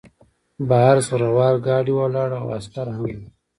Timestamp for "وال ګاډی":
1.35-1.93